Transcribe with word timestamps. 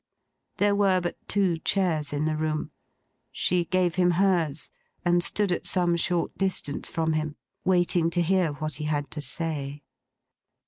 There 0.57 0.73
were 0.73 0.99
but 0.99 1.15
two 1.27 1.57
chairs 1.57 2.11
in 2.11 2.25
the 2.25 2.35
room. 2.35 2.71
She 3.31 3.65
gave 3.65 3.93
him 4.01 4.09
hers, 4.17 4.71
and 5.05 5.23
stood 5.23 5.51
at 5.51 5.67
some 5.67 5.95
short 5.95 6.35
distance 6.39 6.89
from 6.89 7.13
him, 7.13 7.35
waiting 7.63 8.09
to 8.09 8.21
hear 8.23 8.53
what 8.53 8.73
he 8.81 8.85
had 8.85 9.11
to 9.11 9.21
say. 9.21 9.83